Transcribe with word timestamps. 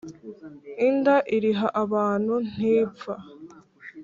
inda 0.87 1.15
iriha 1.35 1.67
abantu 1.83 2.33
ntipfa 2.51 3.13